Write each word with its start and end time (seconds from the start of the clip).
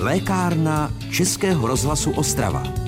Lékárna 0.00 0.90
Českého 1.10 1.66
rozhlasu 1.66 2.10
Ostrava. 2.10 2.79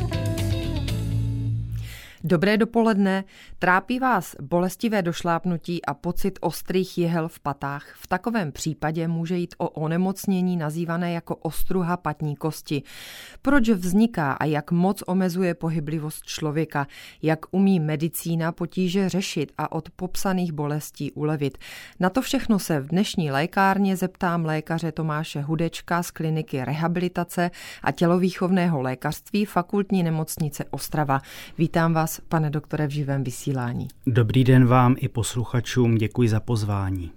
Dobré 2.25 2.57
dopoledne. 2.57 3.25
Trápí 3.59 3.99
vás 3.99 4.37
bolestivé 4.43 5.03
došlápnutí 5.03 5.85
a 5.85 5.95
pocit 5.95 6.39
ostrých 6.41 6.99
jehel 6.99 7.29
v 7.29 7.41
patách? 7.41 7.95
V 7.97 8.07
takovém 8.07 8.53
případě 8.53 9.09
může 9.09 9.37
jít 9.37 9.55
o 9.59 9.69
onemocnění 9.69 10.57
nazývané 10.57 11.13
jako 11.13 11.37
ostruha 11.37 11.97
patní 11.97 12.37
kosti. 12.37 12.83
Proč 13.43 13.69
vzniká 13.69 14.33
a 14.33 14.45
jak 14.45 14.71
moc 14.71 15.03
omezuje 15.07 15.55
pohyblivost 15.55 16.25
člověka? 16.25 16.87
Jak 17.23 17.39
umí 17.51 17.81
medicína 17.81 18.53
potíže 18.53 19.09
řešit 19.09 19.53
a 19.59 19.73
od 19.73 19.91
popsaných 19.91 20.53
bolestí 20.53 21.13
ulevit? 21.13 21.59
Na 22.01 22.11
to 22.11 22.23
všechno 22.23 22.59
se 22.59 22.81
v 22.81 22.89
dnešní 22.89 23.31
lékárně 23.31 23.97
zeptám 23.97 24.45
lékaře 24.45 24.93
Tomáše 24.93 25.41
Hudečka 25.41 26.03
z 26.03 26.11
kliniky 26.11 26.65
rehabilitace 26.65 27.51
a 27.83 27.93
tělovýchovného 27.93 28.81
lékařství 28.81 29.45
fakultní 29.45 30.03
nemocnice 30.03 30.65
Ostrava. 30.71 31.21
Vítám 31.59 31.93
vás, 31.93 32.13
pane 32.29 32.51
doktore, 32.51 32.87
v 32.87 32.91
živém 32.91 33.25
vysílání. 33.25 33.89
Dobrý 34.07 34.45
den 34.45 34.67
vám 34.67 34.97
i 34.99 35.09
posluchačům, 35.09 35.95
děkuji 35.95 36.29
za 36.29 36.41
pozvání. 36.41 37.13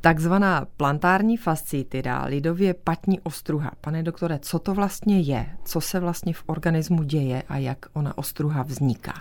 Takzvaná 0.00 0.66
plantární 0.76 1.36
fascitida, 1.36 2.24
lidově 2.24 2.74
patní 2.74 3.20
ostruha. 3.20 3.72
Pane 3.80 4.02
doktore, 4.02 4.38
co 4.38 4.58
to 4.58 4.74
vlastně 4.74 5.20
je? 5.20 5.46
Co 5.64 5.80
se 5.80 6.00
vlastně 6.00 6.34
v 6.34 6.42
organismu 6.46 7.02
děje 7.02 7.42
a 7.48 7.56
jak 7.56 7.78
ona 7.92 8.18
ostruha 8.18 8.62
vzniká? 8.62 9.14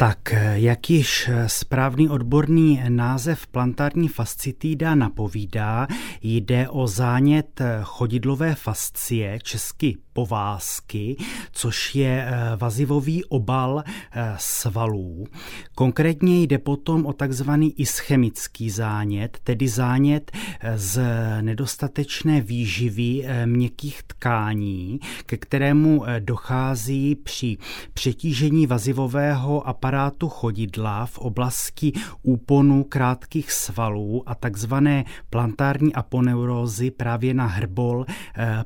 Tak, 0.00 0.34
jak 0.52 0.90
již 0.90 1.30
správný 1.46 2.08
odborný 2.08 2.82
název 2.88 3.46
plantární 3.46 4.08
fascitída 4.08 4.94
napovídá, 4.94 5.86
jde 6.22 6.68
o 6.68 6.86
zánět 6.86 7.60
chodidlové 7.82 8.54
fascie, 8.54 9.38
česky 9.42 9.96
povázky, 10.12 11.16
což 11.52 11.94
je 11.94 12.26
eh, 12.26 12.56
vazivový 12.56 13.24
obal 13.24 13.82
eh, 13.86 14.34
svalů. 14.38 15.26
Konkrétně 15.74 16.42
jde 16.42 16.58
potom 16.58 17.06
o 17.06 17.12
takzvaný 17.12 17.80
ischemický 17.80 18.70
zánět, 18.70 19.38
tedy 19.44 19.68
zánět 19.68 20.30
eh, 20.34 20.78
z 20.78 21.02
nedostatečné 21.40 22.40
výživy 22.40 23.24
měkkých 23.44 24.02
tkání, 24.02 25.00
ke 25.26 25.36
kterému 25.36 26.04
dochází 26.18 27.14
při 27.14 27.56
přetížení 27.94 28.66
vazivového 28.66 29.68
aparátu 29.68 29.89
chodidla 30.28 31.06
v 31.06 31.18
oblasti 31.18 31.92
úponu 32.22 32.84
krátkých 32.84 33.52
svalů 33.52 34.22
a 34.26 34.34
takzvané 34.34 35.04
plantární 35.30 35.94
aponeurózy 35.94 36.90
právě 36.90 37.34
na 37.34 37.46
hrbol 37.46 38.06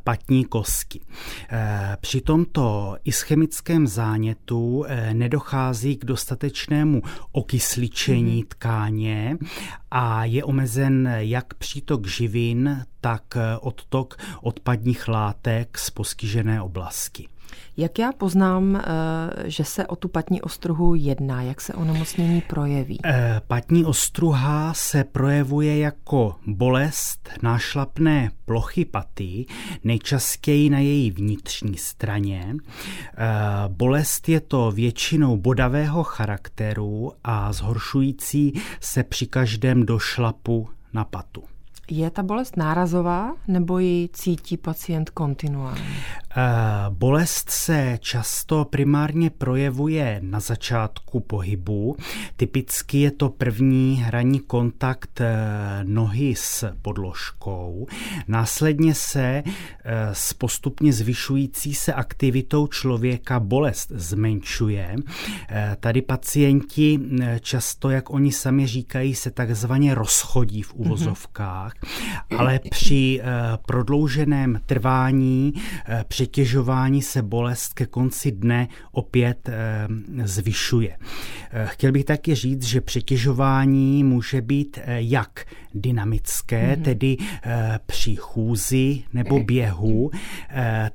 patní 0.05 0.45
kostky. 0.45 1.01
Eh, 1.51 1.97
při 2.01 2.21
tomto 2.21 2.97
ischemickém 3.05 3.87
zánětu 3.87 4.85
eh, 4.89 5.15
nedochází 5.15 5.97
k 5.97 6.05
dostatečnému 6.05 7.03
okysličení 7.33 8.43
mm-hmm. 8.43 8.49
tkáně 8.49 9.37
a 9.91 10.25
je 10.25 10.45
omezen 10.45 11.15
jak 11.19 11.55
přítok 11.55 12.07
živin, 12.07 12.85
tak 13.01 13.23
eh, 13.37 13.59
odtok 13.59 14.17
odpadních 14.43 15.09
látek 15.09 15.79
z 15.79 15.91
postižené 15.91 16.63
oblasti. 16.63 17.29
Jak 17.77 17.99
já 17.99 18.13
poznám, 18.13 18.77
eh, 18.77 19.51
že 19.51 19.65
se 19.65 19.87
o 19.87 19.97
tu 19.97 20.09
patní 20.09 20.43
ostruhu 20.43 20.95
jedná? 20.95 21.43
Jak 21.43 21.61
se 21.61 21.75
onemocnění 21.75 22.41
projeví? 22.41 22.99
Eh, 23.05 23.41
patní 23.47 23.85
ostruha 23.85 24.75
se 24.75 25.05
projevuje 25.05 25.79
jako 25.79 26.37
bolest 26.47 27.29
nášlapné 27.43 28.31
plochy 28.45 28.85
paty, 28.85 29.47
nejčastěji 29.85 30.71
na 30.71 30.79
její 30.79 31.11
vnitřní 31.11 31.77
straně. 31.77 32.55
Eh, 32.57 33.25
bolest 33.69 34.29
je 34.29 34.41
to 34.41 34.71
většinou 34.71 35.37
bodavého 35.37 36.03
charakteru 36.03 37.13
a 37.25 37.53
zhoršující 37.53 38.53
se 38.81 39.03
při 39.03 39.27
každém 39.27 39.87
došlapu 39.87 40.69
na 40.93 41.05
patu. 41.05 41.43
Je 41.91 42.11
ta 42.11 42.23
bolest 42.23 42.57
nárazová 42.57 43.33
nebo 43.49 43.79
ji 43.79 44.09
cítí 44.13 44.57
pacient 44.57 45.11
kontinuálně? 45.11 45.97
Eh, 46.37 46.41
bolest 46.91 47.51
se 47.51 47.99
často 48.01 48.65
primárně 48.65 49.31
projevuje 49.31 50.21
na 50.23 50.41
začátku 50.41 51.21
pohybu. 51.21 51.97
Typicky 52.37 53.01
je 53.01 53.11
to 53.11 53.29
první 53.29 53.97
hraní 53.97 54.41
kontakt 54.41 55.21
eh, 55.21 55.35
nohy 55.83 56.35
s 56.37 56.73
podložkou. 56.83 57.87
Následně 58.29 58.95
se 58.95 59.43
eh, 59.47 59.53
s 60.13 60.33
postupně 60.33 60.93
zvyšující 60.93 61.75
se 61.75 61.93
aktivitou 61.93 62.67
člověka 62.67 63.41
bolest 63.41 63.93
zmenšuje. 63.95 64.97
Tady 65.81 66.03
pacienti 66.03 67.01
často, 67.41 67.91
jak 67.91 68.11
oni 68.11 68.33
sami 68.33 68.67
říkají, 68.67 69.15
se 69.15 69.31
takzvaně 69.31 69.95
rozchodí 69.95 70.63
v 70.63 70.75
uvozovkách 70.75 71.75
ale 72.39 72.61
při 72.71 73.21
prodlouženém 73.67 74.61
trvání, 74.67 75.53
eh, 75.87 76.05
přetěžování 76.25 77.03
se 77.03 77.23
bolest 77.23 77.75
ke 77.75 77.87
konci 77.87 78.33
dne 78.33 78.69
opět 78.93 79.49
eh, 79.49 79.89
zvyšuje. 80.25 80.97
Chtěl 81.65 81.93
bych 81.93 82.05
taky 82.05 82.35
říct, 82.35 82.63
že 82.63 82.81
přetěžování 82.81 84.05
může 84.05 84.41
být 84.41 84.79
jak 84.87 85.45
dynamické, 85.75 86.77
mm-hmm. 86.77 86.83
tedy 86.83 87.17
při 87.87 88.17
chůzi 88.17 89.03
nebo 89.13 89.41
běhu, 89.41 90.11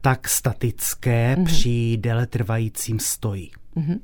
tak 0.01 0.29
statické 0.29 1.35
mm-hmm. 1.35 1.45
při 1.45 1.97
déle 1.97 2.27
trvajícím 2.27 2.99
stoji. 2.99 3.49
Mm-hmm. 3.77 3.99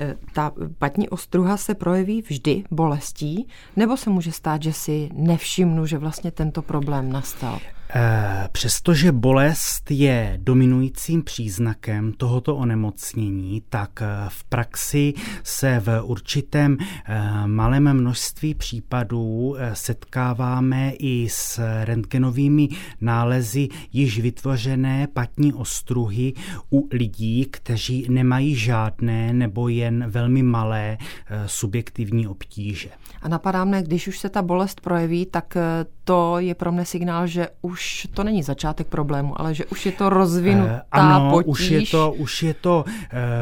Eh, 0.00 0.16
ta 0.32 0.52
patní 0.78 1.08
ostruha 1.08 1.56
se 1.56 1.74
projeví 1.74 2.22
vždy 2.22 2.64
bolestí, 2.70 3.48
nebo 3.76 3.96
se 3.96 4.10
může 4.10 4.32
stát, 4.32 4.62
že 4.62 4.72
si 4.72 5.08
nevšimnu, 5.12 5.86
že 5.86 5.98
vlastně 5.98 6.30
tento 6.30 6.62
problém 6.62 7.12
nastal? 7.12 7.60
Eh, 7.96 8.48
přestože 8.52 9.12
bolest 9.12 9.90
je 9.90 10.38
dominujícím 10.42 11.22
příznakem 11.22 12.12
tohoto 12.12 12.56
onemocnění, 12.56 13.62
tak 13.68 14.02
eh, 14.02 14.06
v 14.28 14.44
praxi 14.44 15.14
se 15.42 15.80
v 15.80 16.02
určitém 16.02 16.76
eh, 16.80 17.20
malém 17.46 17.94
množství 17.94 18.54
případů 18.54 19.56
setkáváme 19.72 20.92
i 20.98 21.28
s 21.30 21.60
rentgenovými 21.84 22.68
nálezy 23.00 23.68
již 23.92 24.20
vytvořené 24.20 25.06
patní 25.06 25.52
ostruhy 25.52 26.32
u 26.72 26.88
lidí, 26.92 27.46
kteří 27.50 28.06
nemají 28.10 28.54
žádné 28.54 29.32
nebo 29.32 29.68
jen 29.68 30.04
velmi 30.08 30.42
malé 30.42 30.98
subjektivní 31.46 32.28
obtíže. 32.28 32.88
A 33.22 33.28
napadá 33.28 33.64
mne, 33.64 33.82
když 33.82 34.08
už 34.08 34.18
se 34.18 34.28
ta 34.28 34.42
bolest 34.42 34.80
projeví, 34.80 35.26
tak 35.26 35.56
to 36.04 36.38
je 36.38 36.54
pro 36.54 36.72
mě 36.72 36.84
signál, 36.84 37.26
že 37.26 37.48
už 37.62 37.83
už 37.84 38.08
to 38.14 38.24
není 38.24 38.42
začátek 38.42 38.86
problému, 38.86 39.40
ale 39.40 39.54
že 39.54 39.64
už 39.66 39.86
je 39.86 39.92
to 39.92 40.08
rozvinutá 40.08 40.74
uh, 40.74 40.80
ano, 40.90 41.30
potíž. 41.30 41.48
Už 41.48 41.70
je 41.70 41.86
to, 41.86 42.12
už 42.12 42.42
je 42.42 42.54
to 42.54 42.84
uh, 42.84 42.92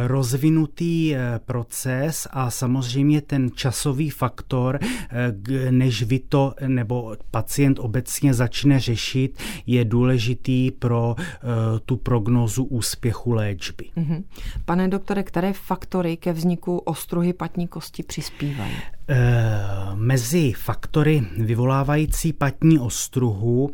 rozvinutý 0.07 1.15
uh, 1.15 1.19
proces 1.39 2.29
a 2.31 2.51
samozřejmě 2.51 3.21
ten 3.21 3.51
časový 3.55 4.11
faktor, 4.11 4.79
než 5.71 6.03
vy 6.03 6.19
to 6.19 6.55
nebo 6.67 7.17
pacient 7.31 7.79
obecně 7.79 8.35
začne 8.35 8.81
řešit, 8.81 9.39
je 9.67 9.85
důležitý 9.85 10.71
pro 10.71 11.17
tu 11.87 11.97
prognozu 11.97 12.65
úspěchu 12.65 13.33
léčby. 13.33 13.85
Uh-huh. 13.97 14.25
Pane 14.65 14.89
doktore, 14.89 15.23
které 15.23 15.53
faktory 15.53 16.17
ke 16.17 16.33
vzniku 16.33 16.79
ostruhy 16.79 17.33
patní 17.33 17.69
kosti 17.69 18.03
přispívají? 18.03 18.73
Mezi 19.95 20.53
faktory 20.53 21.23
vyvolávající 21.39 22.33
patní 22.33 22.79
ostruhu 22.79 23.71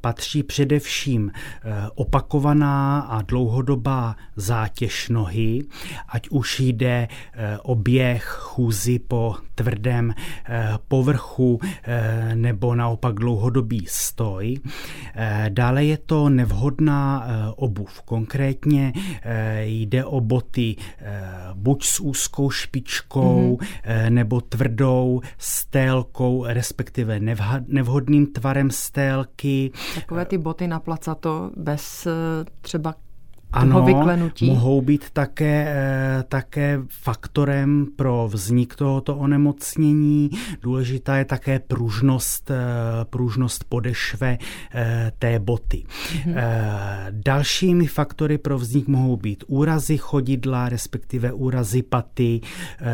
patří 0.00 0.42
především 0.42 1.32
opakovaná 1.94 3.00
a 3.00 3.22
dlouhodobá 3.22 4.16
zátěž 4.36 5.08
nohy, 5.08 5.62
ať 6.08 6.28
už 6.28 6.60
jde 6.60 7.08
o 7.62 7.74
běh, 7.74 8.24
chůzi 8.38 8.98
po 8.98 9.36
tvrdém 9.54 10.14
povrchu 10.88 11.60
nebo 12.34 12.74
naopak 12.74 13.14
dlouhodobý 13.14 13.86
stoj. 13.88 14.58
Dále 15.48 15.84
je 15.84 15.98
to 15.98 16.28
nevhodná 16.28 17.26
obuv. 17.56 18.02
Konkrétně 18.02 18.92
jde 19.60 20.04
o 20.04 20.20
boty 20.20 20.76
buď 21.54 21.84
s 21.84 22.00
úzkou 22.00 22.50
špičkou 22.50 23.58
mm-hmm. 23.60 24.17
Nebo 24.18 24.40
tvrdou 24.40 25.20
stélkou, 25.38 26.44
respektive 26.44 27.20
nevhodným 27.66 28.26
tvarem 28.26 28.70
stélky. 28.70 29.70
Takové 29.94 30.24
ty 30.24 30.38
boty 30.38 30.66
na 30.68 30.80
placato 30.80 31.50
bez 31.56 32.06
eh, 32.06 32.10
třeba 32.60 32.94
ano, 33.52 33.82
vyklenutí? 33.82 34.46
mohou 34.46 34.82
být 34.82 35.10
také, 35.10 35.66
eh, 35.68 36.24
také 36.28 36.80
faktorem 36.88 37.86
pro 37.96 38.28
vznik 38.32 38.74
tohoto 38.74 39.16
onemocnění. 39.16 40.30
Důležitá 40.62 41.16
je 41.16 41.24
také 41.24 41.58
pružnost, 41.58 42.50
eh, 42.50 42.54
pružnost 43.04 43.64
podešve 43.64 44.38
eh, 44.74 45.12
té 45.18 45.38
boty. 45.38 45.84
Mhm. 46.26 46.34
Dalšími 47.10 47.86
faktory 47.86 48.38
pro 48.38 48.58
vznik 48.58 48.88
mohou 48.88 49.16
být 49.16 49.44
úrazy 49.46 49.96
chodidla, 49.96 50.68
respektive 50.68 51.32
úrazy 51.32 51.82
paty, 51.82 52.40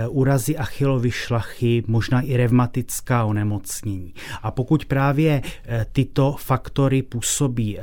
úrazy 0.08 0.56
achilovy 0.56 1.10
šlachy, 1.10 1.82
možná 1.86 2.20
i 2.20 2.36
revmatická 2.36 3.24
onemocnění. 3.24 4.14
A 4.42 4.50
pokud 4.50 4.84
právě 4.84 5.42
tyto 5.92 6.36
faktory 6.38 7.02
působí 7.02 7.78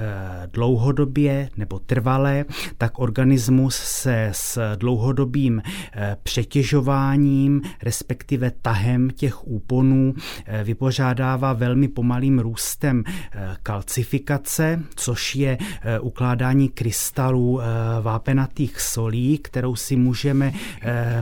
dlouhodobě 0.51 1.49
nebo 1.57 1.79
trvalé, 1.79 2.45
tak 2.77 2.99
organismus 2.99 3.75
se 3.75 4.29
s 4.31 4.75
dlouhodobým 4.75 5.61
eh, 5.65 6.17
přetěžováním, 6.23 7.61
respektive 7.83 8.51
tahem 8.61 9.09
těch 9.09 9.47
úponů 9.47 10.13
eh, 10.45 10.63
vypořádává 10.63 11.53
velmi 11.53 11.87
pomalým 11.87 12.39
růstem 12.39 13.03
eh, 13.07 13.55
kalcifikace, 13.63 14.79
což 14.95 15.35
je 15.35 15.57
ukládání 16.01 16.69
krystalů 16.69 17.61
vápenatých 18.01 18.81
solí, 18.81 19.37
kterou 19.37 19.75
si 19.75 19.95
můžeme 19.95 20.53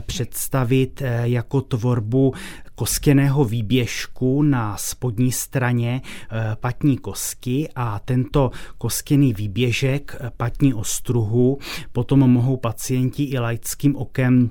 představit 0.06 1.02
jako 1.24 1.60
tvorbu 1.60 2.34
kostěného 2.80 3.44
výběžku 3.44 4.42
na 4.42 4.76
spodní 4.76 5.32
straně 5.32 6.02
eh, 6.04 6.56
patní 6.60 6.98
kosky 6.98 7.68
a 7.76 7.98
tento 7.98 8.50
kostěný 8.78 9.32
výběžek 9.32 10.16
eh, 10.20 10.30
patní 10.36 10.74
ostruhu 10.74 11.58
potom 11.92 12.18
mohou 12.18 12.56
pacienti 12.56 13.24
i 13.24 13.38
laickým 13.38 13.96
okem 13.96 14.50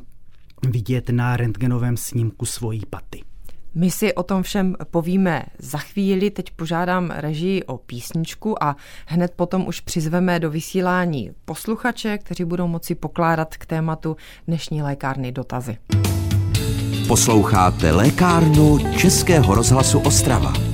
vidět 0.67 1.09
na 1.09 1.37
rentgenovém 1.37 1.97
snímku 1.97 2.45
svojí 2.45 2.81
paty. 2.89 3.21
My 3.75 3.91
si 3.91 4.13
o 4.13 4.23
tom 4.23 4.43
všem 4.43 4.75
povíme 4.91 5.43
za 5.59 5.77
chvíli. 5.77 6.31
Teď 6.31 6.51
požádám 6.51 7.11
režii 7.11 7.63
o 7.63 7.77
písničku 7.77 8.63
a 8.63 8.75
hned 9.07 9.33
potom 9.35 9.67
už 9.67 9.79
přizveme 9.79 10.39
do 10.39 10.49
vysílání 10.49 11.31
posluchače, 11.45 12.17
kteří 12.17 12.45
budou 12.45 12.67
moci 12.67 12.95
pokládat 12.95 13.57
k 13.57 13.65
tématu 13.65 14.15
dnešní 14.47 14.81
lékárny 14.81 15.31
dotazy. 15.31 15.77
Posloucháte 17.09 17.91
lékárnu 17.91 18.77
Českého 18.97 19.55
rozhlasu 19.55 19.99
Ostrava. 19.99 20.68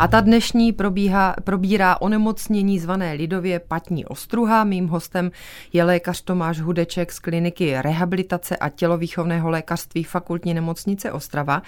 A 0.00 0.08
ta 0.08 0.20
dnešní 0.20 0.72
probíhá, 0.72 1.34
probírá 1.44 2.00
onemocnění 2.00 2.78
zvané 2.78 3.12
lidově 3.12 3.58
patní 3.58 4.06
ostruha. 4.06 4.64
Mým 4.64 4.88
hostem 4.88 5.30
je 5.72 5.84
lékař 5.84 6.22
Tomáš 6.22 6.60
Hudeček 6.60 7.12
z 7.12 7.18
kliniky 7.18 7.82
rehabilitace 7.82 8.56
a 8.56 8.68
tělovýchovného 8.68 9.50
lékařství 9.50 10.04
fakultní 10.04 10.54
nemocnice 10.54 11.12
Ostrava. 11.12 11.62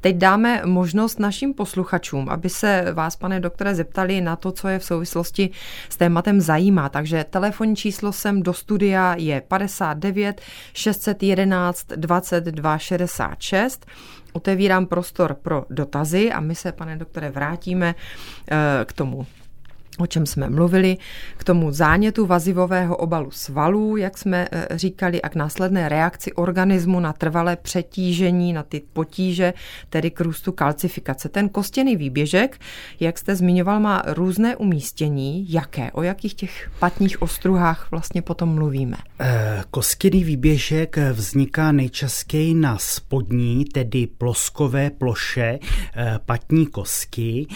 Teď 0.00 0.16
dáme 0.16 0.62
možnost 0.64 1.20
našim 1.20 1.54
posluchačům, 1.54 2.28
aby 2.28 2.48
se 2.48 2.86
vás, 2.92 3.16
pane 3.16 3.40
doktore, 3.40 3.74
zeptali 3.74 4.20
na 4.20 4.36
to, 4.36 4.52
co 4.52 4.68
je 4.68 4.78
v 4.78 4.84
souvislosti 4.84 5.50
s 5.88 5.96
tématem 5.96 6.40
zajímá. 6.40 6.88
Takže 6.88 7.24
telefonní 7.30 7.76
číslo 7.76 8.12
sem 8.12 8.42
do 8.42 8.52
studia 8.52 9.14
je 9.18 9.40
59 9.40 10.40
611 10.72 11.86
22 11.96 12.78
66 12.78 13.86
otevírám 14.32 14.86
prostor 14.86 15.34
pro 15.34 15.64
dotazy 15.70 16.32
a 16.32 16.40
my 16.40 16.54
se, 16.54 16.72
pane 16.72 16.96
doktore, 16.96 17.30
vrátíme 17.30 17.94
eh, 18.50 18.56
k 18.84 18.92
tomu 18.92 19.26
o 19.98 20.06
čem 20.06 20.26
jsme 20.26 20.50
mluvili, 20.50 20.96
k 21.36 21.44
tomu 21.44 21.72
zánětu 21.72 22.26
vazivového 22.26 22.96
obalu 22.96 23.30
svalů, 23.30 23.96
jak 23.96 24.18
jsme 24.18 24.48
eh, 24.52 24.66
říkali, 24.78 25.22
a 25.22 25.28
k 25.28 25.34
následné 25.34 25.88
reakci 25.88 26.32
organismu 26.32 27.00
na 27.00 27.12
trvalé 27.12 27.56
přetížení, 27.56 28.52
na 28.52 28.62
ty 28.62 28.82
potíže, 28.92 29.54
tedy 29.90 30.10
k 30.10 30.20
růstu 30.20 30.52
kalcifikace. 30.52 31.28
Ten 31.28 31.48
kostěný 31.48 31.96
výběžek, 31.96 32.60
jak 33.00 33.18
jste 33.18 33.36
zmiňoval, 33.36 33.80
má 33.80 34.02
různé 34.06 34.56
umístění. 34.56 35.52
Jaké? 35.52 35.92
O 35.92 36.02
jakých 36.02 36.34
těch 36.34 36.70
patních 36.78 37.22
ostruhách 37.22 37.88
vlastně 37.90 38.22
potom 38.22 38.48
mluvíme? 38.48 38.96
Eh, 39.20 39.62
kostěný 39.70 40.24
výběžek 40.24 40.96
vzniká 41.12 41.72
nejčastěji 41.72 42.54
na 42.54 42.78
spodní, 42.78 43.64
tedy 43.64 44.06
ploskové 44.06 44.90
ploše 44.90 45.58
eh, 45.96 46.18
patní 46.26 46.66
kosky. 46.66 47.46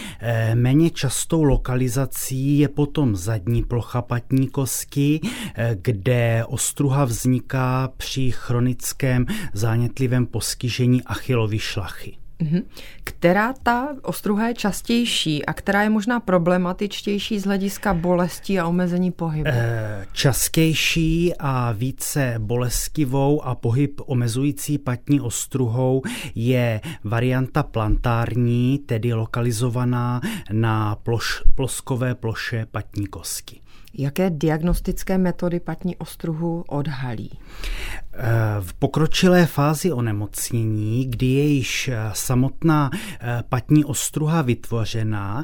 Méně 0.53 0.89
častou 0.89 1.43
lokalizací 1.43 2.26
Věcí 2.29 2.59
je 2.59 2.67
potom 2.67 3.15
zadní 3.15 3.63
plocha 3.63 4.01
patní 4.01 4.47
kostky, 4.47 5.19
eh, 5.55 5.77
kde 5.81 6.45
ostruha 6.47 7.05
vzniká 7.05 7.93
při 7.97 8.31
chronickém 8.31 9.25
zánětlivém 9.53 10.25
poskyžení 10.25 11.03
achilovy 11.03 11.59
šlachy. 11.59 12.26
Mhm. 12.39 12.61
Která 13.03 13.53
ta 13.63 13.95
ostruha 14.01 14.47
je 14.47 14.53
častější 14.53 15.45
a 15.45 15.53
která 15.53 15.83
je 15.83 15.89
možná 15.89 16.19
problematičtější 16.19 17.39
z 17.39 17.45
hlediska 17.45 17.93
bolesti 17.93 18.59
a 18.59 18.67
omezení 18.67 19.11
pohybu? 19.11 19.49
Eh, 19.49 20.05
častější 20.11 21.33
a 21.39 21.71
více 21.71 22.35
bolestivou 22.37 23.41
a 23.41 23.55
pohyb 23.55 24.01
omezující 24.05 24.77
patní 24.77 25.21
ostruhou 25.21 26.01
je 26.35 26.81
varianta 27.03 27.63
plantární, 27.63 28.79
tedy 28.85 29.13
lokalizovaná 29.13 30.21
na 30.51 30.95
ploš, 30.95 31.43
ploskové 31.55 32.15
ploše 32.15 32.65
patní 32.71 33.07
kostky. 33.07 33.61
Jaké 33.93 34.29
diagnostické 34.29 35.17
metody 35.17 35.59
patní 35.59 35.97
ostruhu 35.97 36.63
odhalí? 36.67 37.39
Eh, 38.19 38.61
v 38.61 38.73
pokročilé 38.73 39.45
fázi 39.45 39.91
onemocnění, 39.91 41.05
kdy 41.05 41.25
je 41.25 41.43
již 41.43 41.87
eh, 41.87 41.97
samotná 42.13 42.89
eh, 42.93 43.43
patní 43.49 43.85
ostruha 43.85 44.41
vytvořena, 44.41 45.43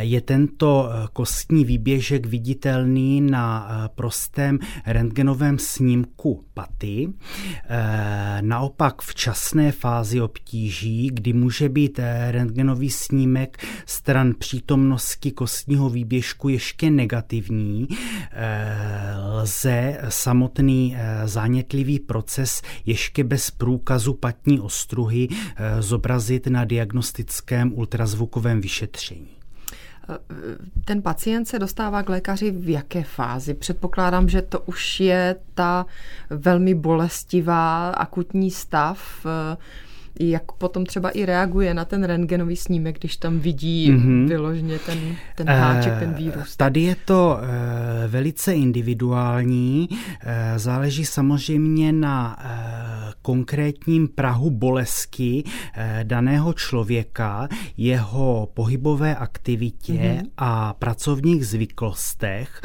je 0.00 0.20
tento 0.20 0.90
kostní 1.12 1.64
výběžek 1.64 2.26
viditelný 2.26 3.20
na 3.20 3.68
prostém 3.94 4.58
rentgenovém 4.86 5.58
snímku 5.58 6.44
paty. 6.54 7.12
Naopak 8.40 9.02
v 9.02 9.14
časné 9.14 9.72
fázi 9.72 10.20
obtíží, 10.20 11.10
kdy 11.12 11.32
může 11.32 11.68
být 11.68 12.00
rentgenový 12.30 12.90
snímek 12.90 13.66
stran 13.86 14.34
přítomnosti 14.38 15.30
kostního 15.30 15.90
výběžku 15.90 16.48
ještě 16.48 16.90
negativní, 16.90 17.88
lze 19.42 19.98
samotný 20.08 20.96
zánětlivý 21.24 21.93
jednotlivý 21.94 21.98
proces 21.98 22.62
ještě 22.86 23.24
bez 23.24 23.50
průkazu 23.50 24.14
patní 24.14 24.60
ostruhy 24.60 25.28
eh, 25.30 25.82
zobrazit 25.82 26.46
na 26.46 26.64
diagnostickém 26.64 27.72
ultrazvukovém 27.72 28.60
vyšetření. 28.60 29.28
Eh, 30.08 30.18
ten 30.84 31.02
pacient 31.02 31.48
se 31.48 31.58
dostává 31.58 32.02
k 32.02 32.08
lékaři 32.08 32.50
v 32.50 32.68
jaké 32.68 33.02
fázi? 33.04 33.54
Předpokládám, 33.54 34.28
že 34.28 34.42
to 34.42 34.60
už 34.60 35.00
je 35.00 35.36
ta 35.54 35.86
velmi 36.30 36.74
bolestivá 36.74 37.90
akutní 37.90 38.50
stav, 38.50 39.26
eh, 39.26 39.56
jak 40.20 40.52
potom 40.52 40.86
třeba 40.86 41.10
i 41.10 41.24
reaguje 41.24 41.74
na 41.74 41.84
ten 41.84 42.04
rentgenový 42.04 42.56
snímek, 42.56 42.98
když 42.98 43.16
tam 43.16 43.38
vidí 43.38 43.92
mm-hmm. 43.92 44.28
vyloženě 44.28 44.78
ten, 44.78 44.98
ten 45.34 45.48
háček, 45.48 45.98
ten 45.98 46.10
eh, 46.10 46.18
vírus? 46.18 46.56
Tady 46.56 46.80
je 46.80 46.96
to 47.04 47.38
eh, 47.40 48.08
velice 48.08 48.54
individuální, 48.54 49.88
eh, 50.20 50.58
záleží 50.58 51.04
samozřejmě 51.04 51.92
na 51.92 52.38
konkrétním 53.22 54.08
prahu 54.08 54.50
bolesti 54.50 55.44
daného 56.02 56.52
člověka, 56.52 57.48
jeho 57.76 58.48
pohybové 58.54 59.16
aktivitě 59.16 59.92
mm-hmm. 59.92 60.30
a 60.36 60.74
pracovních 60.74 61.46
zvyklostech. 61.46 62.62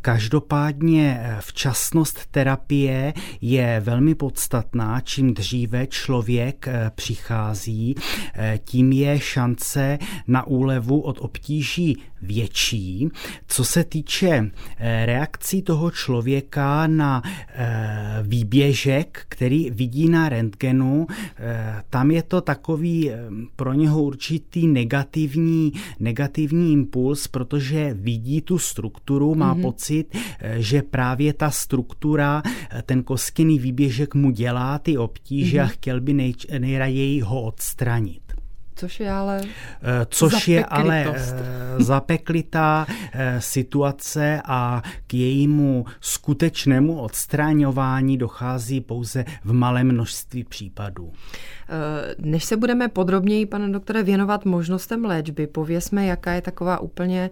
Každopádně 0.00 1.30
včasnost 1.40 2.26
terapie 2.30 3.14
je 3.40 3.80
velmi 3.84 4.14
podstatná, 4.14 5.00
čím 5.00 5.34
dříve 5.34 5.86
člověk 5.86 6.69
Eh, 6.69 6.69
přichází, 6.94 7.94
eh, 8.34 8.58
tím 8.64 8.92
je 8.92 9.20
šance 9.20 9.98
na 10.26 10.46
úlevu 10.46 11.00
od 11.00 11.18
obtíží 11.20 11.96
větší. 12.22 13.08
Co 13.46 13.64
se 13.64 13.84
týče 13.84 14.50
eh, 14.78 15.06
reakcí 15.06 15.62
toho 15.62 15.90
člověka 15.90 16.86
na 16.86 17.22
výběžek, 18.22 19.24
který 19.28 19.70
vidí 19.70 20.08
na 20.08 20.28
rentgenu, 20.28 21.06
tam 21.90 22.10
je 22.10 22.22
to 22.22 22.40
takový 22.40 23.10
pro 23.56 23.72
něho 23.72 24.02
určitý 24.02 24.66
negativní, 24.66 25.72
negativní 26.00 26.72
impuls, 26.72 27.28
protože 27.28 27.94
vidí 27.94 28.40
tu 28.40 28.58
strukturu, 28.58 29.34
má 29.34 29.54
mm-hmm. 29.54 29.62
pocit, 29.62 30.16
že 30.56 30.82
právě 30.82 31.32
ta 31.32 31.50
struktura, 31.50 32.42
ten 32.86 33.02
koskyný 33.02 33.58
výběžek 33.58 34.14
mu 34.14 34.30
dělá 34.30 34.78
ty 34.78 34.98
obtíže 34.98 35.58
mm-hmm. 35.58 35.64
a 35.64 35.66
chtěl 35.66 36.00
by 36.00 36.12
nej, 36.14 36.34
nejraději 36.60 37.20
ho 37.20 37.42
odstranit. 37.42 38.29
Což 38.80 39.00
je 39.00 39.10
ale 39.10 39.40
Což 40.08 40.48
je 40.48 40.64
ale 40.64 41.14
zapeklitá 41.78 42.86
situace 43.38 44.42
a 44.44 44.82
k 45.06 45.14
jejímu 45.14 45.84
skutečnému 46.00 47.00
odstraňování 47.00 48.18
dochází 48.18 48.80
pouze 48.80 49.24
v 49.44 49.52
malém 49.52 49.92
množství 49.92 50.44
případů. 50.44 51.12
Než 52.18 52.44
se 52.44 52.56
budeme 52.56 52.88
podrobněji, 52.88 53.46
pane 53.46 53.68
doktore, 53.68 54.02
věnovat 54.02 54.44
možnostem 54.44 55.04
léčby, 55.04 55.46
pověsme, 55.46 56.06
jaká 56.06 56.32
je 56.32 56.42
taková 56.42 56.78
úplně 56.78 57.30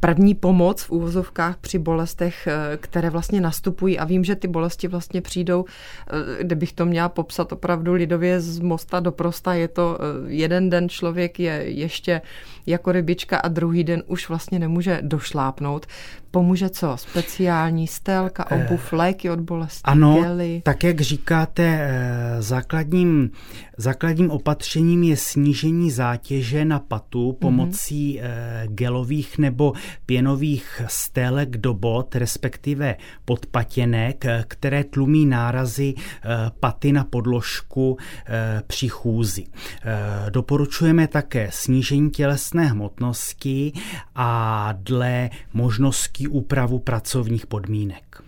první 0.00 0.34
pomoc 0.34 0.82
v 0.82 0.90
úvozovkách 0.90 1.56
při 1.56 1.78
bolestech, 1.78 2.48
které 2.76 3.10
vlastně 3.10 3.40
nastupují 3.40 3.98
a 3.98 4.04
vím, 4.04 4.24
že 4.24 4.34
ty 4.34 4.48
bolesti 4.48 4.88
vlastně 4.88 5.20
přijdou, 5.20 5.64
kdybych 6.40 6.72
to 6.72 6.86
měla 6.86 7.08
popsat 7.08 7.52
opravdu 7.52 7.92
lidově 7.92 8.40
z 8.40 8.60
mosta 8.60 9.00
do 9.00 9.12
prosta, 9.12 9.54
je 9.54 9.68
to 9.68 9.98
jeden 10.26 10.53
den 10.60 10.88
člověk 10.88 11.40
je 11.40 11.62
ještě 11.66 12.20
jako 12.66 12.92
rybička 12.92 13.38
a 13.38 13.48
druhý 13.48 13.84
den 13.84 14.02
už 14.06 14.28
vlastně 14.28 14.58
nemůže 14.58 14.98
došlápnout. 15.02 15.86
Pomůže 16.34 16.68
co? 16.68 16.96
Speciální 16.96 17.86
stélka, 17.86 18.46
eh, 18.50 18.66
obuv, 18.66 18.92
léky 18.92 19.30
od 19.30 19.40
bolesti, 19.40 19.80
Ano, 19.84 20.22
gely. 20.22 20.62
tak 20.64 20.84
jak 20.84 21.00
říkáte, 21.00 21.62
eh, 21.80 22.42
základním, 22.42 23.30
základním 23.76 24.30
opatřením 24.30 25.02
je 25.02 25.16
snížení 25.16 25.90
zátěže 25.90 26.64
na 26.64 26.78
patu 26.78 27.32
pomocí 27.40 28.20
mm-hmm. 28.20 28.68
gelových 28.68 29.38
nebo 29.38 29.72
pěnových 30.06 30.82
stélek 30.86 31.56
do 31.56 31.74
bod, 31.74 32.16
respektive 32.16 32.96
podpatěnek, 33.24 34.24
které 34.48 34.84
tlumí 34.84 35.26
nárazy 35.26 35.94
paty 36.60 36.92
na 36.92 37.04
podložku 37.04 37.96
při 38.66 38.88
chůzi. 38.88 39.44
Doporučujeme 40.30 41.08
také 41.08 41.48
snížení 41.52 42.10
tělesné 42.10 42.66
hmotnosti 42.66 43.72
a 44.14 44.68
dle 44.72 45.30
možností 45.52 46.23
úpravu 46.28 46.78
pracovních 46.78 47.46
podmínek. 47.46 48.22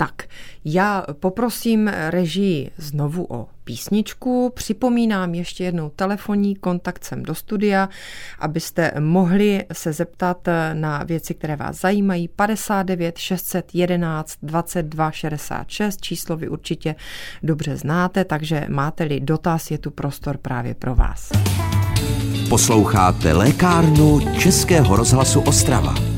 Tak, 0.00 0.22
já 0.64 1.04
poprosím 1.20 1.88
režii 1.88 2.70
znovu 2.76 3.26
o 3.28 3.46
písničku. 3.64 4.52
Připomínám 4.54 5.34
ještě 5.34 5.64
jednou 5.64 5.90
telefonní 5.96 6.56
kontakt 6.56 7.04
sem 7.04 7.22
do 7.22 7.34
studia, 7.34 7.88
abyste 8.38 8.92
mohli 9.00 9.64
se 9.72 9.92
zeptat 9.92 10.48
na 10.72 11.02
věci, 11.04 11.34
které 11.34 11.56
vás 11.56 11.80
zajímají. 11.80 12.28
59 12.28 13.18
611 13.18 14.34
22 14.42 15.10
66. 15.10 16.00
Číslo 16.00 16.36
vy 16.36 16.48
určitě 16.48 16.94
dobře 17.42 17.76
znáte, 17.76 18.24
takže 18.24 18.66
máte-li 18.68 19.20
dotaz, 19.20 19.70
je 19.70 19.78
tu 19.78 19.90
prostor 19.90 20.36
právě 20.36 20.74
pro 20.74 20.94
vás. 20.94 21.32
Posloucháte 22.48 23.32
lékárnu 23.32 24.20
Českého 24.38 24.96
rozhlasu 24.96 25.40
Ostrava. 25.40 26.17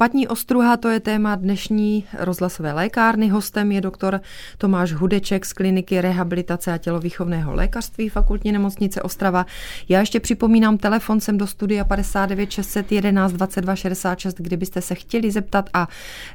Patní 0.00 0.28
ostruha, 0.28 0.76
to 0.76 0.88
je 0.88 1.00
téma 1.00 1.34
dnešní 1.34 2.04
rozhlasové 2.18 2.72
lékárny. 2.72 3.28
Hostem 3.28 3.72
je 3.72 3.80
doktor 3.80 4.20
Tomáš 4.58 4.92
Hudeček 4.92 5.46
z 5.46 5.52
kliniky 5.52 6.00
rehabilitace 6.00 6.72
a 6.72 6.78
tělovýchovného 6.78 7.54
lékařství 7.54 8.08
fakultní 8.08 8.52
nemocnice 8.52 9.02
Ostrava. 9.02 9.46
Já 9.88 10.00
ještě 10.00 10.20
připomínám 10.20 10.78
telefon 10.78 11.20
sem 11.20 11.38
do 11.38 11.46
studia 11.46 11.84
59 11.84 12.50
611 12.50 13.32
22 13.32 13.76
66, 13.76 14.36
kdybyste 14.40 14.80
se 14.80 14.94
chtěli 14.94 15.30
zeptat 15.30 15.70
a 15.74 15.88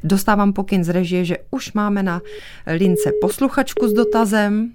dostávám 0.03 0.53
pokyn 0.53 0.83
z 0.83 0.89
režie, 0.89 1.25
že 1.25 1.37
už 1.51 1.73
máme 1.73 2.03
na 2.03 2.21
lince 2.67 3.11
posluchačku 3.21 3.87
s 3.87 3.93
dotazem. 3.93 4.71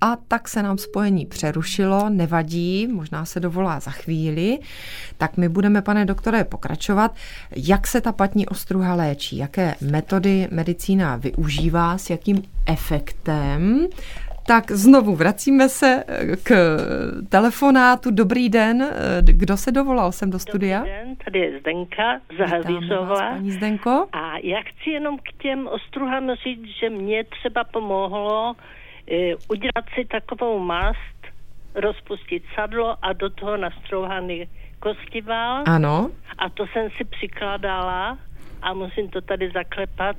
A 0.00 0.16
tak 0.28 0.48
se 0.48 0.62
nám 0.62 0.78
spojení 0.78 1.26
přerušilo, 1.26 2.08
nevadí, 2.08 2.86
možná 2.86 3.24
se 3.24 3.40
dovolá 3.40 3.80
za 3.80 3.90
chvíli. 3.90 4.58
Tak 5.18 5.36
my 5.36 5.48
budeme, 5.48 5.82
pane 5.82 6.04
doktore, 6.04 6.44
pokračovat. 6.44 7.14
Jak 7.56 7.86
se 7.86 8.00
ta 8.00 8.12
patní 8.12 8.46
ostruha 8.46 8.94
léčí? 8.94 9.36
Jaké 9.36 9.74
metody 9.80 10.48
medicína 10.50 11.16
využívá? 11.16 11.98
S 11.98 12.10
jakým 12.10 12.42
efektem? 12.66 13.86
Tak 14.46 14.70
znovu 14.70 15.16
vracíme 15.16 15.68
se 15.68 16.04
k 16.42 16.78
telefonátu. 17.28 18.10
Dobrý 18.10 18.48
den. 18.48 18.90
Kdo 19.20 19.56
se 19.56 19.72
dovolal 19.72 20.12
sem 20.12 20.30
do 20.30 20.38
studia? 20.38 20.78
Dobrý 20.78 20.92
den, 20.92 21.16
tady 21.24 21.38
je 21.38 21.60
Zdenka 21.60 22.20
Zahavízová. 22.38 23.30
Paní 23.30 23.50
Zdenko. 23.50 24.06
A 24.12 24.38
já 24.42 24.58
chci 24.60 24.90
jenom 24.90 25.18
k 25.18 25.42
těm 25.42 25.68
ostruhám 25.68 26.30
říct, 26.44 26.66
že 26.80 26.90
mě 26.90 27.24
třeba 27.24 27.64
pomohlo 27.64 28.54
Eh, 28.54 28.56
udělat 29.48 29.84
si 29.94 30.04
takovou 30.04 30.58
mast, 30.58 31.16
rozpustit 31.74 32.42
sadlo 32.54 32.96
a 33.02 33.12
do 33.12 33.30
toho 33.30 33.56
nastrouhaný 33.56 34.48
kostival. 34.80 35.64
Ano. 35.66 36.10
A 36.38 36.48
to 36.48 36.66
jsem 36.66 36.90
si 36.90 37.04
přikládala 37.04 38.18
a 38.62 38.74
musím 38.74 39.08
to 39.08 39.20
tady 39.20 39.50
zaklepat. 39.50 40.16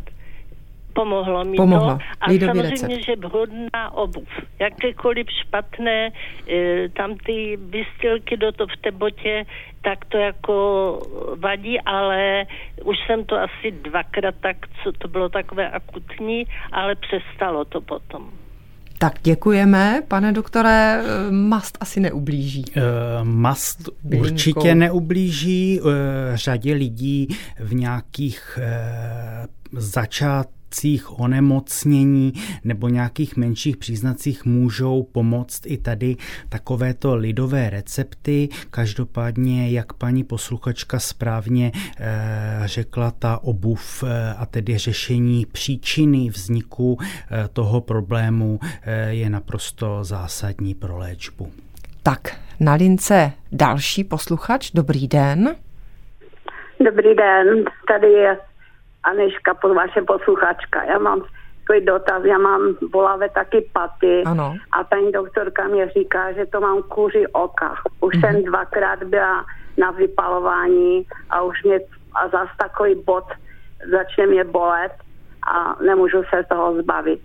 Pomohlo 0.93 1.45
mi 1.45 1.57
Pomohlo. 1.57 1.93
to. 1.97 2.03
A 2.21 2.29
Lidový 2.29 2.59
samozřejmě, 2.59 2.95
recept. 2.95 3.05
že 3.05 3.27
vhodná 3.27 3.93
obuv. 3.93 4.27
Jakékoliv 4.59 5.27
špatné, 5.31 6.09
e, 6.49 6.89
tam 6.89 7.17
ty 7.17 7.57
vystylky 7.57 8.37
do 8.37 8.51
to 8.51 8.67
v 8.67 8.77
té 8.81 8.91
botě, 8.91 9.45
tak 9.81 10.05
to 10.05 10.17
jako 10.17 10.55
vadí, 11.35 11.81
ale 11.81 12.45
už 12.83 12.97
jsem 13.05 13.25
to 13.25 13.35
asi 13.35 13.71
dvakrát 13.71 14.35
tak, 14.41 14.57
co 14.83 14.91
to 14.91 15.07
bylo 15.07 15.29
takové 15.29 15.69
akutní, 15.69 16.47
ale 16.71 16.95
přestalo 16.95 17.65
to 17.65 17.81
potom. 17.81 18.31
Tak 18.99 19.13
děkujeme, 19.23 20.01
pane 20.07 20.31
doktore. 20.31 21.03
Mast 21.31 21.77
asi 21.79 21.99
neublíží. 21.99 22.65
Uh, 22.77 22.83
mast 23.23 23.89
Bylinkou. 24.03 24.31
určitě 24.31 24.75
neublíží. 24.75 25.81
Uh, 25.81 25.91
řadě 26.33 26.73
lidí 26.73 27.27
v 27.59 27.73
nějakých 27.73 28.59
uh, 28.61 29.79
začát 29.79 30.47
příznacích 30.69 31.19
onemocnění 31.19 32.33
nebo 32.63 32.87
nějakých 32.87 33.37
menších 33.37 33.77
příznacích 33.77 34.45
můžou 34.45 35.03
pomoct 35.03 35.61
i 35.65 35.77
tady 35.77 36.15
takovéto 36.49 37.15
lidové 37.15 37.69
recepty. 37.69 38.49
Každopádně, 38.69 39.69
jak 39.69 39.93
paní 39.93 40.23
posluchačka 40.23 40.99
správně 40.99 41.71
eh, 41.99 42.61
řekla, 42.65 43.11
ta 43.11 43.39
obuv 43.43 44.03
eh, 44.03 44.33
a 44.37 44.45
tedy 44.45 44.77
řešení 44.77 45.45
příčiny 45.45 46.29
vzniku 46.29 46.97
eh, 47.01 47.47
toho 47.53 47.81
problému 47.81 48.59
je 49.09 49.29
naprosto 49.29 50.03
zásadní 50.03 50.75
pro 50.75 50.97
léčbu. 50.97 51.51
Tak, 52.03 52.37
na 52.59 52.73
lince 52.73 53.31
další 53.51 54.03
posluchač. 54.03 54.71
Dobrý 54.73 55.07
den. 55.07 55.55
Dobrý 56.85 57.15
den, 57.15 57.63
tady 57.87 58.11
je 58.11 58.37
Aneška, 59.07 59.53
pod 59.53 59.73
vaše 59.73 60.01
posluchačka. 60.01 60.83
Já 60.83 60.99
mám 60.99 61.21
takový 61.67 61.85
dotaz, 61.85 62.23
já 62.23 62.37
mám 62.37 62.61
bolavé 62.91 63.29
taky 63.29 63.69
paty 63.73 64.23
ano. 64.25 64.55
a 64.71 64.83
paní 64.83 65.11
doktorka 65.11 65.67
mě 65.67 65.89
říká, 65.89 66.31
že 66.31 66.45
to 66.45 66.61
mám 66.61 66.83
kůři 66.83 67.27
oka. 67.27 67.75
Už 68.01 68.15
mm-hmm. 68.15 68.21
jsem 68.21 68.43
dvakrát 68.43 69.03
byla 69.03 69.45
na 69.77 69.91
vypalování 69.91 71.05
a 71.29 71.41
už 71.41 71.63
mě 71.63 71.79
a 72.15 72.27
zase 72.27 72.51
takový 72.57 73.03
bod 73.05 73.25
začne 73.91 74.27
mě 74.27 74.43
bolet 74.43 74.91
a 75.47 75.75
nemůžu 75.83 76.23
se 76.29 76.43
toho 76.49 76.81
zbavit 76.81 77.21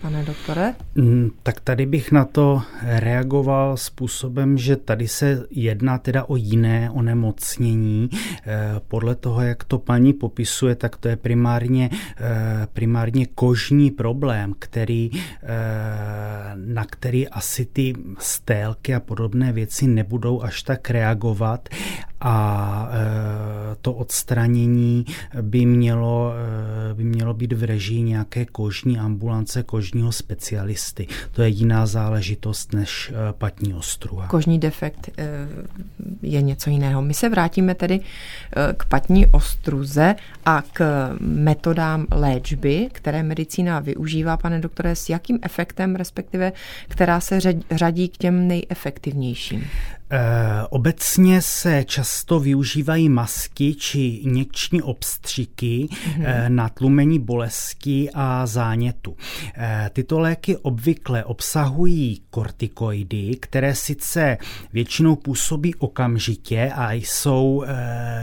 pane 0.00 0.24
doktore? 0.24 0.74
Mm, 0.94 1.30
tak 1.42 1.60
tady 1.60 1.86
bych 1.86 2.12
na 2.12 2.24
to 2.24 2.62
reagoval 2.82 3.76
způsobem, 3.76 4.58
že 4.58 4.76
tady 4.76 5.08
se 5.08 5.46
jedná 5.50 5.98
teda 5.98 6.24
o 6.24 6.36
jiné 6.36 6.90
onemocnění. 6.90 8.10
Eh, 8.12 8.80
podle 8.88 9.14
toho, 9.14 9.42
jak 9.42 9.64
to 9.64 9.78
paní 9.78 10.12
popisuje, 10.12 10.74
tak 10.74 10.96
to 10.96 11.08
je 11.08 11.16
primárně, 11.16 11.90
eh, 11.92 12.66
primárně 12.72 13.26
kožní 13.26 13.90
problém, 13.90 14.54
který, 14.58 15.10
eh, 15.14 15.46
na 16.54 16.84
který 16.84 17.28
asi 17.28 17.64
ty 17.64 17.94
stélky 18.18 18.94
a 18.94 19.00
podobné 19.00 19.52
věci 19.52 19.86
nebudou 19.86 20.42
až 20.42 20.62
tak 20.62 20.90
reagovat 20.90 21.68
a 22.20 22.88
to 23.80 23.92
odstranění 23.92 25.04
by 25.42 25.66
mělo, 25.66 26.32
by 26.94 27.04
mělo 27.04 27.34
být 27.34 27.52
v 27.52 27.64
režii 27.64 28.02
nějaké 28.02 28.44
kožní 28.44 28.98
ambulance, 28.98 29.62
kožní 29.62 29.96
kožního 29.96 30.12
specialisty. 30.12 31.06
To 31.32 31.42
je 31.42 31.48
jiná 31.48 31.86
záležitost 31.86 32.72
než 32.72 33.12
eh, 33.12 33.32
patní 33.32 33.74
ostruha. 33.74 34.26
Kožní 34.26 34.58
defekt 34.58 35.10
je 36.22 36.42
něco 36.42 36.70
jiného. 36.70 37.02
My 37.02 37.14
se 37.14 37.28
vrátíme 37.28 37.74
tedy 37.74 38.00
k 38.76 38.84
patní 38.84 39.26
ostruze 39.26 40.14
a 40.44 40.62
k 40.72 41.10
metodám 41.20 42.06
léčby, 42.10 42.88
které 42.92 43.22
medicína 43.22 43.80
využívá, 43.80 44.36
pane 44.36 44.60
doktore, 44.60 44.96
s 44.96 45.08
jakým 45.08 45.38
efektem, 45.42 45.96
respektive 45.96 46.52
která 46.88 47.20
se 47.20 47.40
řadí 47.70 48.08
k 48.08 48.16
těm 48.16 48.48
nejefektivnějším? 48.48 49.64
Obecně 50.70 51.42
se 51.42 51.84
čas 51.84 52.16
často 52.16 52.40
využívají 52.40 53.08
masky 53.08 53.74
či 53.74 54.00
injekční 54.00 54.82
obstřiky 54.82 55.88
mm-hmm. 55.90 56.48
na 56.48 56.68
tlumení 56.68 57.18
bolesti 57.18 58.10
a 58.14 58.46
zánětu. 58.46 59.16
Tyto 59.92 60.18
léky 60.18 60.56
obvykle 60.56 61.24
obsahují 61.24 62.22
kortikoidy, 62.30 63.36
které 63.40 63.74
sice 63.74 64.38
většinou 64.72 65.16
působí 65.16 65.74
okamžitě 65.74 66.72
a 66.74 66.92
jsou 66.92 67.64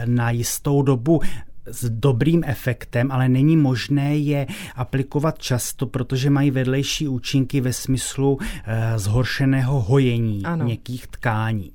na 0.04 0.30
jistou 0.30 0.82
dobu 0.82 1.20
s 1.66 1.90
dobrým 1.90 2.42
efektem, 2.46 3.12
ale 3.12 3.28
není 3.28 3.56
možné 3.56 4.16
je 4.16 4.46
aplikovat 4.76 5.38
často, 5.38 5.86
protože 5.86 6.30
mají 6.30 6.50
vedlejší 6.50 7.08
účinky 7.08 7.60
ve 7.60 7.72
smyslu 7.72 8.38
eh, 8.40 8.98
zhoršeného 8.98 9.80
hojení 9.80 10.44
ano. 10.44 10.64
měkkých 10.64 11.06
tkání. 11.06 11.72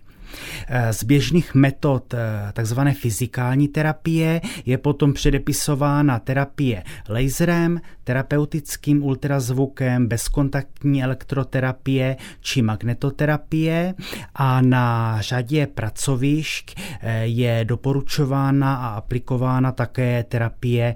Eh, 0.68 0.94
z 0.94 1.04
běžných 1.04 1.56
metod 1.56 2.14
eh, 2.14 2.18
takzvané 2.54 2.94
fyzikální 2.94 3.68
terapie 3.68 4.42
je 4.66 4.78
potom 4.78 5.14
předepisována 5.14 6.20
terapie 6.20 6.84
laserem, 7.10 7.82
terapeutickým 8.10 9.04
ultrazvukem, 9.04 10.08
bezkontaktní 10.08 11.04
elektroterapie 11.04 12.18
či 12.42 12.62
magnetoterapie 12.62 13.94
a 14.36 14.62
na 14.62 15.18
řadě 15.22 15.68
pracovišť 15.68 16.76
eh, 17.02 17.26
je 17.26 17.66
doporučována 17.70 18.76
a 18.76 18.88
aplikována 18.88 19.72
také 19.72 20.24
terapie 20.24 20.96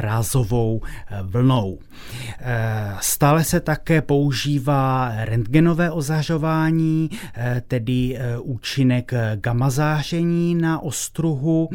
rázovou 0.00 0.80
vlnou. 1.22 1.78
Stále 3.00 3.44
se 3.44 3.60
také 3.60 4.02
používá 4.02 5.12
rentgenové 5.16 5.90
ozařování, 5.90 7.10
tedy 7.68 8.18
účinek 8.40 9.12
gamma 9.34 9.70
záření 9.70 10.54
na 10.54 10.82
ostruhu 10.82 11.68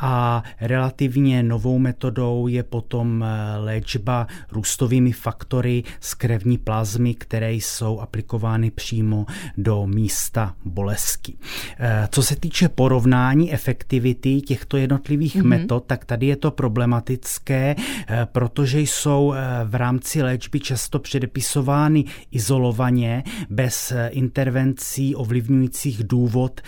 a 0.00 0.42
relativně 0.60 1.42
novou 1.42 1.78
metodou 1.78 2.46
je 2.46 2.62
potom 2.62 3.24
léčba 3.58 4.26
růstovými 4.52 5.12
faktory 5.12 5.82
z 6.00 6.14
krevní 6.14 6.58
plazmy, 6.58 7.14
které 7.14 7.52
jsou 7.52 8.00
aplikovány 8.00 8.70
přímo 8.70 9.26
do 9.56 9.86
místa 9.86 10.54
bolesti. 10.64 11.34
Eh, 11.78 12.08
co 12.10 12.22
se 12.22 12.36
týče 12.36 12.68
porovnání 12.68 13.52
efektivity 13.52 14.40
těchto 14.40 14.76
jednotlivých 14.76 15.36
mm-hmm. 15.36 15.46
metod, 15.46 15.84
tak 15.86 16.04
tady 16.04 16.26
je 16.26 16.36
to 16.36 16.50
problematické, 16.50 17.76
eh, 17.78 18.26
protože 18.32 18.80
jsou 18.80 19.32
eh, 19.32 19.40
v 19.64 19.74
rámci 19.74 20.22
léčby 20.22 20.60
často 20.60 20.98
předepisovány 20.98 22.04
izolovaně 22.30 23.24
bez 23.50 23.92
intervencí 24.10 25.14
ovlivňujících 25.14 26.04
důvod 26.04 26.60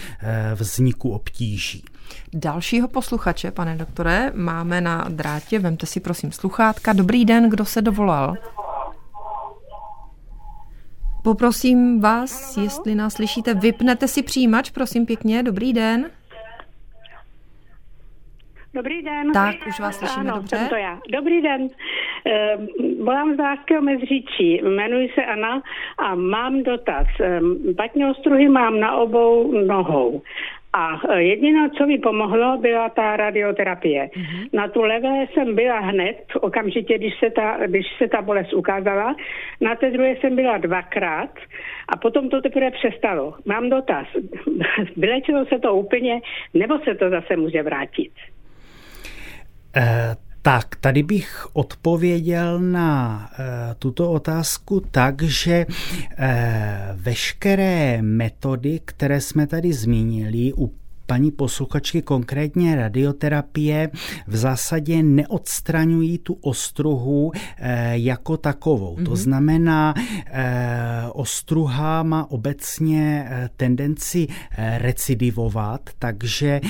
vzniku 0.55 1.11
obtíží. 1.11 1.85
Dalšího 2.35 2.89
posluchače, 2.89 3.51
pane 3.51 3.77
doktore, 3.77 4.33
máme 4.35 4.81
na 4.81 5.05
drátě. 5.09 5.59
Vemte 5.59 5.87
si 5.87 6.01
prosím 6.01 6.33
sluchátka. 6.33 6.93
Dobrý 6.93 7.25
den, 7.25 7.51
kdo 7.51 7.65
se 7.65 7.83
dovolal? 7.83 8.37
Poprosím 11.25 12.01
vás, 12.01 12.57
jestli 12.57 12.95
nás 12.95 13.13
slyšíte, 13.15 13.55
vypnete 13.55 14.09
si 14.09 14.23
přijímač, 14.23 14.71
prosím 14.71 15.07
pěkně. 15.07 15.43
Dobrý 15.43 15.73
den. 15.73 16.11
Dobrý 18.75 19.03
den. 19.03 19.33
Tak, 19.33 19.55
už 19.69 19.81
vás 19.81 19.99
slyšíme 19.99 20.31
ano, 20.31 20.37
dobře. 20.37 20.67
To 20.69 20.77
já. 20.77 20.99
Dobrý 21.13 21.43
den. 21.43 21.69
Ehm, 22.25 22.67
volám 23.05 23.35
z 23.35 23.39
Láského 23.39 23.83
Mezříčí, 23.83 24.61
jmenuji 24.63 25.09
se 25.15 25.25
Anna 25.25 25.63
a 25.99 26.15
mám 26.15 26.63
dotaz. 26.63 27.07
Ehm, 27.21 28.11
ostruhy 28.11 28.49
mám 28.49 28.81
na 28.81 28.95
obou 28.97 29.53
nohou 29.67 30.23
a 30.73 31.01
e, 31.09 31.23
jediné, 31.23 31.71
co 31.79 31.87
mi 31.87 31.99
pomohlo, 31.99 32.59
byla 32.59 32.89
ta 32.89 33.17
radioterapie. 33.17 34.07
Mm-hmm. 34.07 34.49
Na 34.53 34.69
tu 34.69 34.83
levé 34.83 35.27
jsem 35.27 35.55
byla 35.55 35.81
hned, 35.81 36.17
okamžitě, 36.41 36.99
když 36.99 37.15
se, 37.19 37.31
ta, 37.31 37.59
když 37.67 37.87
se 37.99 38.09
ta 38.09 38.23
bolest 38.23 38.53
ukázala. 38.53 39.17
Na 39.61 39.75
té 39.75 39.91
druhé 39.91 40.17
jsem 40.17 40.37
byla 40.37 40.59
dvakrát 40.59 41.31
a 41.89 41.97
potom 41.97 42.29
to 42.29 42.41
teprve 42.41 42.71
přestalo. 42.71 43.35
Mám 43.45 43.71
dotaz. 43.71 44.07
Vylečilo 44.97 45.47
se 45.47 45.59
to 45.59 45.75
úplně, 45.75 46.21
nebo 46.55 46.79
se 46.79 46.95
to 46.95 47.11
zase 47.11 47.37
může 47.37 47.63
vrátit? 47.63 48.13
Uh... 49.77 50.32
Tak, 50.43 50.77
tady 50.77 51.03
bych 51.03 51.47
odpověděl 51.53 52.61
na 52.61 53.31
e, 53.39 53.75
tuto 53.75 54.11
otázku 54.13 54.81
tak, 54.91 55.23
že 55.23 55.67
e, 56.19 56.89
veškeré 56.95 58.03
metody, 58.03 58.81
které 58.85 59.21
jsme 59.21 59.47
tady 59.47 59.73
zmínili, 59.73 60.53
u 60.57 60.82
paní 61.07 61.31
posluchačky, 61.31 62.03
konkrétně 62.03 62.77
radioterapie, 62.77 63.91
v 64.27 64.37
zásadě 64.37 65.03
neodstraňují 65.03 66.19
tu 66.19 66.39
ostruhu 66.41 67.33
eh, 67.59 67.93
jako 67.99 68.37
takovou. 68.37 68.97
Mm-hmm. 68.97 69.05
To 69.05 69.11
mhm. 69.11 69.17
znamená, 69.21 69.95
eh, 70.27 71.03
ostruha 71.13 72.03
má 72.03 72.31
obecně 72.31 73.27
eh, 73.29 73.51
tendenci 73.57 74.27
recidivovat, 74.79 75.81
takže 75.99 76.61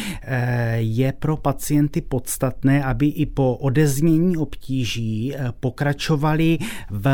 je 0.77 1.13
pro 1.13 1.37
pacienty 1.37 2.01
podstatné, 2.01 2.85
aby 2.85 3.07
i 3.07 3.27
po 3.27 3.57
odeznění 3.57 4.37
obtíží 4.37 5.35
pokračovali 5.61 6.59
v 6.91 7.09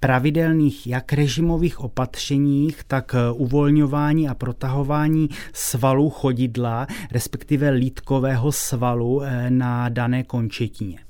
pravidelných 0.00 0.86
jak 0.86 1.12
režimových 1.12 1.80
opatřeních, 1.80 2.84
tak 2.84 3.14
eh, 3.14 3.32
uvolňování 3.32 4.28
a 4.28 4.34
protahování 4.34 5.28
svalů 5.52 6.10
chodidla, 6.10 6.86
respektive 7.10 7.70
lítkového 7.70 8.52
svalu 8.52 9.22
eh, 9.22 9.50
na 9.50 9.88
dané 9.88 10.22
končetině. 10.22 11.07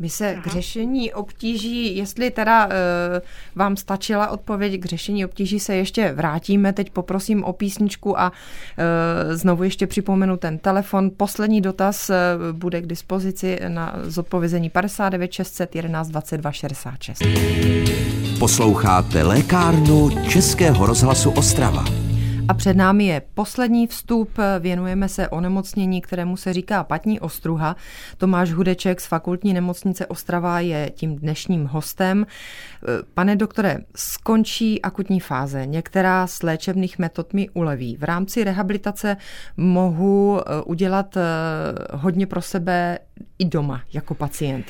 My 0.00 0.08
se 0.08 0.32
Aha. 0.32 0.42
k 0.42 0.46
řešení 0.46 1.12
obtíží, 1.12 1.96
jestli 1.96 2.30
teda 2.30 2.68
e, 2.70 2.70
vám 3.54 3.76
stačila 3.76 4.28
odpověď 4.28 4.80
k 4.80 4.84
řešení 4.84 5.24
obtíží, 5.24 5.60
se 5.60 5.76
ještě 5.76 6.12
vrátíme. 6.12 6.72
Teď 6.72 6.90
poprosím 6.90 7.44
o 7.44 7.52
písničku 7.52 8.20
a 8.20 8.32
e, 8.78 9.36
znovu 9.36 9.64
ještě 9.64 9.86
připomenu 9.86 10.36
ten 10.36 10.58
telefon. 10.58 11.10
Poslední 11.16 11.60
dotaz 11.60 12.10
e, 12.10 12.16
bude 12.52 12.82
k 12.82 12.86
dispozici 12.86 13.60
na 13.68 13.94
zodpovězení 14.02 14.70
59 14.70 15.32
611 15.32 16.08
22 16.08 16.52
66. 16.52 17.22
Posloucháte 18.38 19.22
lékárnu 19.22 20.10
Českého 20.28 20.86
rozhlasu 20.86 21.30
Ostrava. 21.30 22.09
A 22.50 22.54
před 22.54 22.76
námi 22.76 23.06
je 23.06 23.22
poslední 23.34 23.86
vstup. 23.86 24.30
Věnujeme 24.60 25.08
se 25.08 25.28
onemocnění, 25.28 26.00
kterému 26.00 26.36
se 26.36 26.52
říká 26.52 26.84
patní 26.84 27.20
ostruha. 27.20 27.76
Tomáš 28.18 28.52
Hudeček 28.52 29.00
z 29.00 29.06
fakultní 29.06 29.54
nemocnice 29.54 30.06
Ostrava 30.06 30.60
je 30.60 30.90
tím 30.94 31.16
dnešním 31.16 31.66
hostem. 31.66 32.26
Pane 33.14 33.36
doktore, 33.36 33.78
skončí 33.96 34.82
akutní 34.82 35.20
fáze. 35.20 35.66
Některá 35.66 36.26
z 36.26 36.42
léčebných 36.42 36.98
metod 36.98 37.32
mi 37.32 37.48
uleví. 37.48 37.96
V 37.96 38.04
rámci 38.04 38.44
rehabilitace 38.44 39.16
mohu 39.56 40.40
eh, 40.40 40.62
udělat 40.62 41.16
eh, 41.16 41.22
hodně 41.92 42.26
pro 42.26 42.42
sebe 42.42 42.98
i 43.38 43.44
doma 43.44 43.82
jako 43.92 44.14
pacient. 44.14 44.66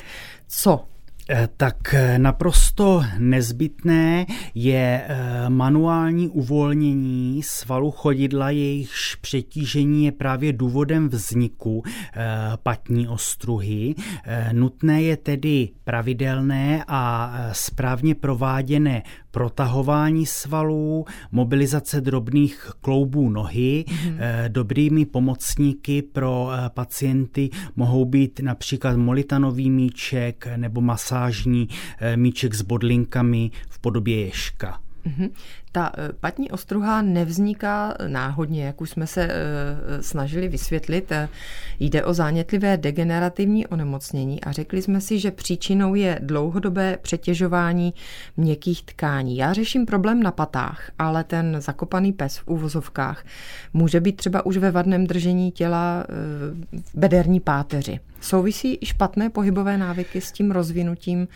Co 0.47 0.85
tak 1.57 1.93
eh, 1.93 2.19
naprosto 2.19 3.03
nezbytné 3.17 4.25
je 4.55 5.03
eh, 5.07 5.49
manuální 5.49 6.29
uvolnění 6.29 7.43
svalu 7.43 7.91
chodidla, 7.91 8.49
jejichž 8.49 9.15
přetížení 9.15 10.05
je 10.05 10.11
právě 10.11 10.53
důvodem 10.53 11.09
vzniku 11.09 11.83
patní 12.63 13.07
ostruhy. 13.07 13.95
Nutné 14.51 15.01
je 15.01 15.17
tedy 15.17 15.69
pravidelné 15.83 16.83
a 16.87 17.33
správně 17.51 18.15
prováděné 18.15 19.03
protahování 19.31 20.25
svalů, 20.25 21.05
mobilizace 21.31 22.01
drobných 22.01 22.71
kloubů 22.81 23.29
nohy. 23.29 23.85
Mm-hmm. 23.87 24.17
Dobrými 24.47 25.05
pomocníky 25.05 26.01
pro 26.01 26.49
pacienty 26.73 27.49
mohou 27.75 28.05
být 28.05 28.39
například 28.43 28.97
molitanový 28.97 29.69
míček 29.69 30.47
nebo 30.57 30.81
masáž 30.81 31.31
masážní 31.31 31.67
eh, 31.99 32.17
míček 32.17 32.53
s 32.53 32.61
bodlinkami 32.61 33.51
v 33.69 33.79
podobě 33.79 34.25
ješka. 34.25 34.79
Mm-hmm. 35.05 35.29
Ta 35.71 35.91
eh, 35.97 36.09
patní 36.19 36.51
ostruha 36.51 37.01
nevzniká 37.01 37.93
náhodně, 38.07 38.65
jak 38.65 38.81
už 38.81 38.89
jsme 38.89 39.07
se 39.07 39.23
eh, 39.23 40.03
snažili 40.03 40.47
vysvětlit. 40.47 41.11
Jde 41.79 42.03
o 42.03 42.13
zánětlivé 42.13 42.77
degenerativní 42.77 43.67
onemocnění 43.67 44.43
a 44.43 44.51
řekli 44.51 44.81
jsme 44.81 45.01
si, 45.01 45.19
že 45.19 45.31
příčinou 45.31 45.95
je 45.95 46.19
dlouhodobé 46.21 46.97
přetěžování 47.01 47.93
měkkých 48.37 48.83
tkání. 48.83 49.37
Já 49.37 49.53
řeším 49.53 49.85
problém 49.85 50.23
na 50.23 50.31
patách, 50.31 50.91
ale 50.99 51.23
ten 51.23 51.55
zakopaný 51.59 52.13
pes 52.13 52.37
v 52.37 52.47
úvozovkách 52.47 53.25
může 53.73 53.99
být 53.99 54.17
třeba 54.17 54.45
už 54.45 54.57
ve 54.57 54.71
vadném 54.71 55.07
držení 55.07 55.51
těla 55.51 56.05
bederní 56.93 57.39
páteři. 57.39 57.99
Souvisí 58.21 58.77
i 58.81 58.85
špatné 58.85 59.29
pohybové 59.29 59.77
návyky 59.77 60.21
s 60.21 60.31
tím 60.31 60.51
rozvinutím 60.51 61.27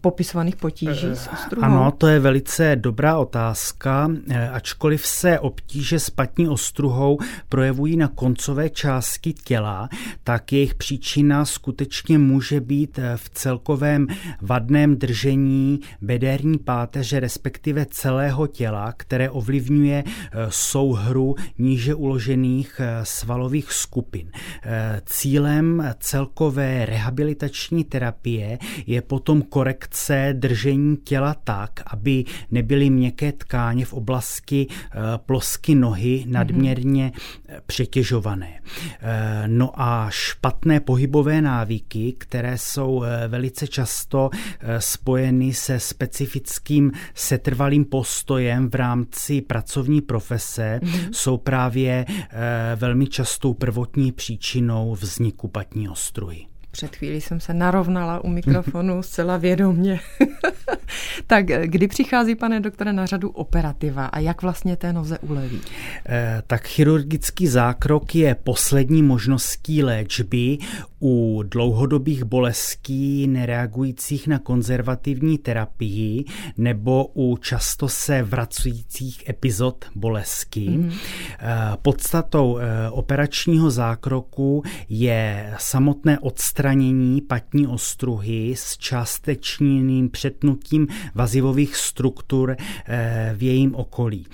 popisovaných 0.00 0.56
potíží 0.56 1.06
s 1.06 1.28
ostruhou? 1.32 1.64
Ano, 1.64 1.90
to 1.90 2.06
je 2.06 2.20
velice 2.20 2.76
dobrá 2.76 3.18
otázka. 3.18 4.10
Ačkoliv 4.52 5.06
se 5.06 5.38
obtíže 5.38 6.00
s 6.00 6.10
patní 6.10 6.48
ostruhou 6.48 7.18
projevují 7.48 7.96
na 7.96 8.08
koncové 8.08 8.70
části 8.70 9.32
těla, 9.32 9.88
tak 10.24 10.52
jejich 10.52 10.74
příčina 10.74 11.44
skutečně 11.44 12.18
může 12.18 12.60
být 12.60 12.98
v 13.16 13.30
celkovém 13.30 14.06
vadném 14.40 14.96
držení 14.96 15.80
bederní 16.00 16.58
páteře, 16.58 17.20
respektive 17.20 17.86
celého 17.90 18.46
těla, 18.46 18.92
které 18.96 19.30
ovlivňuje 19.30 20.04
souhru 20.48 21.34
níže 21.58 21.94
uložených 21.94 22.80
svalových 23.02 23.72
skupin. 23.72 24.30
Cílem 25.06 25.94
celkové 26.00 26.86
rehabilitační 26.86 27.84
terapie 27.84 28.58
je 28.86 29.02
potom 29.02 29.42
korekce 29.42 29.75
držení 30.32 30.96
těla 30.96 31.34
tak, 31.44 31.80
aby 31.86 32.24
nebyly 32.50 32.90
měkké 32.90 33.32
tkáně 33.32 33.84
v 33.84 33.92
oblasti 33.92 34.66
eh, 34.70 34.98
plosky 35.26 35.74
nohy 35.74 36.24
nadměrně 36.26 37.12
eh, 37.48 37.60
přetěžované. 37.66 38.60
Eh, 39.00 39.42
no 39.46 39.70
a 39.82 40.10
špatné 40.10 40.80
pohybové 40.80 41.42
návyky, 41.42 42.14
které 42.18 42.58
jsou 42.58 43.04
velice 43.28 43.66
často 43.66 44.30
spojeny 44.78 45.54
se 45.54 45.80
specifickým 45.80 46.92
setrvalým 47.14 47.84
postojem 47.84 48.70
v 48.70 48.74
rámci 48.74 49.40
pracovní 49.40 50.00
profese, 50.00 50.80
mm-hmm. 50.82 51.08
jsou 51.12 51.36
právě 51.36 52.06
velmi 52.76 53.06
častou 53.06 53.54
prvotní 53.54 54.12
příčinou 54.12 54.94
vzniku 54.94 55.48
patní 55.48 55.88
ostruhy. 55.88 56.46
Před 56.76 56.96
chvílí 56.96 57.20
jsem 57.20 57.40
se 57.40 57.54
narovnala 57.54 58.24
u 58.24 58.28
mikrofonu 58.28 59.02
zcela 59.02 59.36
vědomně. 59.36 60.00
tak 61.26 61.46
kdy 61.46 61.88
přichází, 61.88 62.34
pane 62.34 62.60
doktore, 62.60 62.92
na 62.92 63.06
řadu 63.06 63.30
operativa 63.30 64.06
a 64.06 64.18
jak 64.18 64.42
vlastně 64.42 64.76
té 64.76 64.92
noze 64.92 65.18
uleví? 65.18 65.60
Eh, 66.06 66.42
tak 66.46 66.66
chirurgický 66.66 67.46
zákrok 67.46 68.14
je 68.14 68.34
poslední 68.34 69.02
možností 69.02 69.82
léčby 69.82 70.58
u 71.02 71.42
dlouhodobých 71.42 72.24
bolestí 72.24 73.26
nereagujících 73.26 74.28
na 74.28 74.38
konzervativní 74.38 75.38
terapii 75.38 76.24
nebo 76.56 77.06
u 77.14 77.36
často 77.36 77.88
se 77.88 78.22
vracujících 78.22 79.28
epizod 79.28 79.84
bolestí. 79.94 80.68
Mm. 80.68 80.92
Podstatou 81.82 82.58
eh, 82.58 82.90
operačního 82.90 83.70
zákroku 83.70 84.62
je 84.88 85.54
samotné 85.58 86.18
odstranění 86.18 86.65
patní 87.28 87.66
ostruhy 87.66 88.54
s 88.56 88.78
částečným 88.78 90.10
přetnutím 90.10 90.86
vazivových 91.14 91.76
struktur 91.76 92.56
eh, 92.58 93.34
v 93.36 93.42
jejím 93.42 93.74
okolí. 93.74 94.26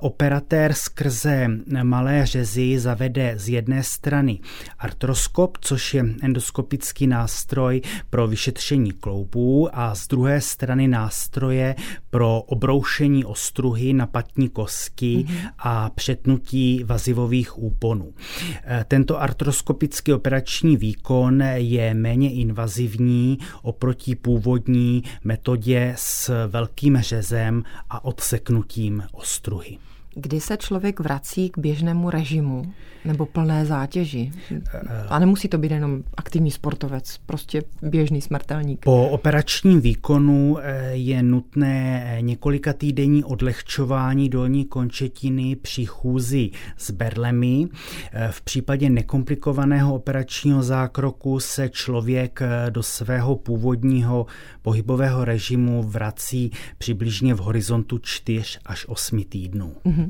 Operatér 0.00 0.72
skrze 0.72 1.48
malé 1.82 2.26
řezy 2.26 2.78
zavede 2.78 3.34
z 3.36 3.48
jedné 3.48 3.82
strany 3.82 4.40
artroskop, 4.78 5.58
což 5.60 5.94
je 5.94 6.04
endoskopický 6.22 7.06
nástroj 7.06 7.80
pro 8.10 8.26
vyšetření 8.26 8.92
kloubů 8.92 9.68
a 9.72 9.94
z 9.94 10.08
druhé 10.08 10.40
strany 10.40 10.88
nástroje 10.88 11.74
pro 12.10 12.40
obroušení 12.40 13.24
ostruhy 13.24 13.92
na 13.92 14.06
patní 14.06 14.48
kostky 14.48 15.24
mm-hmm. 15.28 15.50
a 15.58 15.90
přetnutí 15.90 16.84
vazivových 16.84 17.58
úponů. 17.58 18.12
E, 18.64 18.84
tento 18.88 19.20
artroskopický 19.20 20.12
operační 20.12 20.76
výkon 20.76 21.37
je 21.44 21.94
méně 21.94 22.32
invazivní 22.32 23.38
oproti 23.62 24.14
původní 24.14 25.02
metodě 25.24 25.94
s 25.96 26.48
velkým 26.48 26.98
řezem 27.00 27.62
a 27.90 28.04
odseknutím 28.04 29.02
ostruhy. 29.12 29.78
Kdy 30.20 30.40
se 30.40 30.56
člověk 30.56 31.00
vrací 31.00 31.50
k 31.50 31.58
běžnému 31.58 32.10
režimu 32.10 32.62
nebo 33.04 33.26
plné 33.26 33.66
zátěži? 33.66 34.32
A 35.08 35.18
nemusí 35.18 35.48
to 35.48 35.58
být 35.58 35.70
jenom 35.70 36.02
aktivní 36.16 36.50
sportovec, 36.50 37.18
prostě 37.26 37.62
běžný 37.82 38.20
smrtelník. 38.20 38.80
Po 38.84 39.08
operačním 39.08 39.80
výkonu 39.80 40.58
eh, 40.58 40.90
je 40.92 41.22
nutné 41.22 42.16
několika 42.20 42.72
týdenní 42.72 43.24
odlehčování 43.24 44.28
dolní 44.28 44.64
končetiny 44.64 45.56
při 45.56 45.84
chůzi 45.84 46.50
s 46.76 46.90
berlemi. 46.90 47.68
Eh, 48.12 48.28
v 48.30 48.42
případě 48.42 48.90
nekomplikovaného 48.90 49.94
operačního 49.94 50.62
zákroku 50.62 51.40
se 51.40 51.68
člověk 51.68 52.42
eh, 52.42 52.70
do 52.70 52.82
svého 52.82 53.36
původního 53.36 54.26
pohybového 54.62 55.24
režimu 55.24 55.82
vrací 55.82 56.50
přibližně 56.78 57.34
v 57.34 57.38
horizontu 57.38 57.98
4 57.98 58.58
až 58.66 58.86
8 58.88 59.24
týdnů. 59.24 59.76
Mm-hmm. 59.86 60.07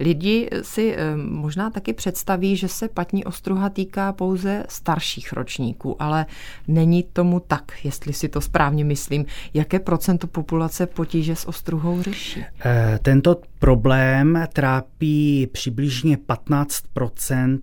Lidi 0.00 0.48
si 0.62 0.94
eh, 0.96 1.16
možná 1.16 1.70
taky 1.70 1.92
představí, 1.92 2.56
že 2.56 2.68
se 2.68 2.88
patní 2.88 3.24
ostruha 3.24 3.68
týká 3.68 4.12
pouze 4.12 4.64
starších 4.68 5.32
ročníků, 5.32 6.02
ale 6.02 6.26
není 6.68 7.02
tomu 7.02 7.40
tak, 7.40 7.72
jestli 7.84 8.12
si 8.12 8.28
to 8.28 8.40
správně 8.40 8.84
myslím. 8.84 9.26
Jaké 9.54 9.78
procento 9.78 10.26
populace 10.26 10.86
potíže 10.86 11.36
s 11.36 11.48
ostruhou 11.48 12.02
řeší? 12.02 12.44
Eh, 12.64 12.98
tento 13.02 13.40
problém 13.58 14.46
trápí 14.52 15.46
přibližně 15.52 16.16
15 16.16 16.84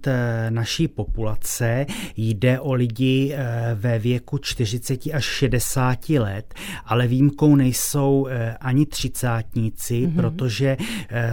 eh, 0.08 0.46
naší 0.50 0.88
populace. 0.88 1.86
Jde 2.18 2.60
o 2.60 2.74
lidi 2.74 3.36
ve 3.76 4.00
věku 4.00 4.38
40 4.38 5.00
až 5.14 5.24
60 5.24 6.10
let, 6.10 6.54
ale 6.86 7.08
výjimkou 7.08 7.56
nejsou 7.56 8.28
ani 8.60 8.86
třicátníci, 8.86 9.94
mm-hmm. 9.94 10.16
protože 10.16 10.78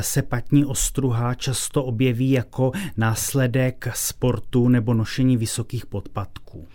se 0.01 0.23
patní 0.23 0.40
patní 0.41 0.65
ostruha 0.65 1.35
často 1.35 1.85
objeví 1.85 2.31
jako 2.31 2.73
následek 2.97 3.89
sportu 3.95 4.69
nebo 4.69 4.95
nošení 4.95 5.37
vysokých 5.37 5.87
podpatků. 5.87 6.69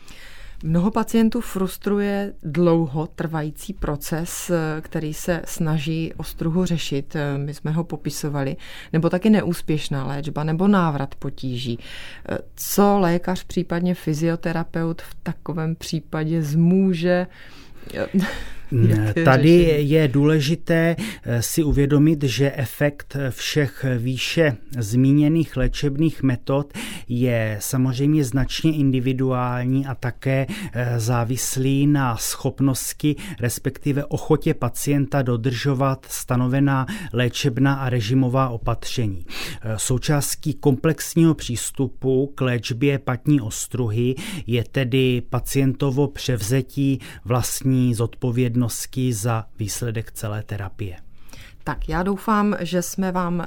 Mnoho 0.63 0.91
pacientů 0.91 1.41
frustruje 1.41 2.34
dlouho 2.43 3.08
trvající 3.08 3.73
proces, 3.73 4.51
který 4.82 5.13
se 5.13 5.41
snaží 5.45 6.13
ostruhu 6.17 6.65
řešit. 6.65 7.15
My 7.38 7.54
jsme 7.54 7.71
ho 7.71 7.84
popisovali. 7.84 8.56
Nebo 8.93 9.10
taky 9.10 9.30
neúspěšná 9.30 10.08
léčba, 10.08 10.43
nebo 10.43 10.67
návrat 10.67 11.15
potíží. 11.15 11.80
Co 12.56 12.99
lékař, 12.99 13.43
případně 13.43 13.95
fyzioterapeut 13.95 15.01
v 15.01 15.15
takovém 15.23 15.75
případě 15.75 16.43
zmůže 16.43 17.28
Tady 19.25 19.75
je 19.80 20.08
důležité 20.08 20.95
eh, 21.23 21.41
si 21.41 21.63
uvědomit, 21.63 22.23
že 22.23 22.51
efekt 22.56 23.17
všech 23.30 23.86
výše 23.97 24.58
zmíněných 24.80 25.58
léčebných 25.58 26.23
metod 26.23 26.73
je 27.08 27.58
samozřejmě 27.62 28.23
značně 28.23 28.73
individuální 28.75 29.86
a 29.86 29.95
také 29.95 30.47
eh, 30.49 30.99
závislý 30.99 31.88
na 31.88 32.17
schopnosti, 32.17 33.15
respektive 33.39 34.06
ochotě 34.06 34.54
pacienta 34.54 35.21
dodržovat 35.21 36.06
stanovená 36.10 36.86
léčebná 37.13 37.73
a 37.73 37.89
režimová 37.89 38.49
opatření. 38.49 39.25
Eh, 39.62 39.73
součástí 39.78 40.54
komplexního 40.54 41.34
přístupu 41.34 42.32
k 42.36 42.41
léčbě 42.41 42.99
patní 42.99 43.41
ostruhy 43.41 44.15
je 44.47 44.63
tedy 44.71 45.21
pacientovo 45.30 46.08
převzetí 46.08 46.99
vlastní 47.25 47.93
zodpovědnosti 47.93 48.55
odpovědnosti 48.56 49.13
za 49.13 49.46
výsledek 49.60 50.12
celé 50.12 50.44
terapie. 50.44 50.98
Tak 51.67 51.89
já 51.89 52.04
doufám, 52.04 52.56
že 52.60 52.82
jsme 52.82 53.12
vám 53.12 53.39
uh, 53.39 53.45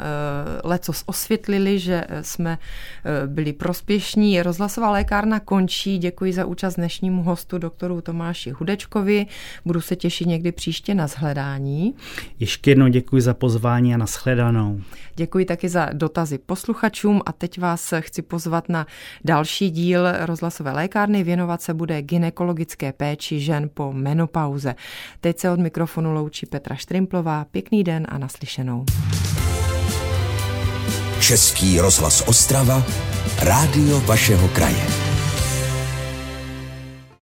lecos 0.64 1.02
osvětlili, 1.06 1.78
že 1.78 2.04
eh, 2.08 2.22
jsme 2.22 2.58
uh, 2.58 3.30
byli 3.32 3.52
prospěšní. 3.52 4.42
Rozhlasová 4.42 4.90
lékárna 4.90 5.40
končí. 5.40 5.98
Děkuji 5.98 6.32
za 6.32 6.44
účast 6.44 6.74
dnešnímu 6.74 7.22
hostu, 7.22 7.58
doktoru 7.58 8.00
Tomáši 8.00 8.50
Hudečkovi. 8.50 9.26
Budu 9.64 9.80
se 9.80 9.96
těšit 9.96 10.28
někdy 10.28 10.52
příště 10.52 10.94
na 10.94 11.06
shledání. 11.06 11.94
Ještě 12.40 12.70
jednou 12.70 12.88
děkuji 12.88 13.22
za 13.22 13.34
pozvání 13.34 13.94
a 13.94 13.96
na 13.96 14.06
shledanou. 14.06 14.80
Děkuji 15.16 15.44
taky 15.44 15.68
za 15.68 15.88
dotazy 15.92 16.38
posluchačům 16.38 17.22
a 17.26 17.32
teď 17.32 17.60
vás 17.60 17.94
chci 18.00 18.22
pozvat 18.22 18.68
na 18.68 18.86
další 19.24 19.70
díl 19.70 20.06
rozhlasové 20.20 20.72
lékárny. 20.72 21.24
Věnovat 21.24 21.62
se 21.62 21.74
bude 21.74 22.02
ginekologické 22.02 22.92
péči 22.92 23.40
žen 23.40 23.70
po 23.74 23.92
menopauze. 23.92 24.74
Teď 25.20 25.38
se 25.38 25.50
od 25.50 25.60
mikrofonu 25.60 26.12
loučí 26.12 26.46
Petra 26.46 26.76
Štrimplová. 26.76 27.44
Pěkný 27.44 27.84
den 27.84 28.07
a 28.08 28.18
naslyšenou. 28.18 28.84
Český 31.20 31.80
rozhlas 31.80 32.22
Ostrava, 32.26 32.82
rádio 33.38 34.00
vašeho 34.00 34.48
kraje. 34.48 35.07